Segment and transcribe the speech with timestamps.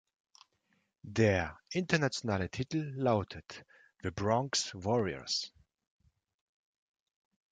[1.03, 3.63] Der internationale Titel lautet
[4.01, 5.53] "The Bronx Warriors".